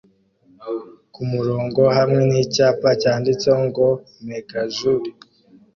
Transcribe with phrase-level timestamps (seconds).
[1.13, 5.15] kumurongo hamwe nicyapa cyanditseho ngo 'Mega Joule'